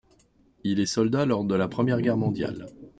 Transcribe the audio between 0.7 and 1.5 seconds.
est soldat lors